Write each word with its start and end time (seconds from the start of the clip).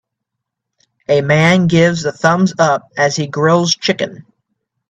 A 1.07 1.21
man 1.21 1.67
gives 1.67 2.01
the 2.01 2.11
thumbs 2.11 2.55
up 2.57 2.89
as 2.97 3.15
he 3.15 3.27
grills 3.27 3.75
chicken. 3.75 4.25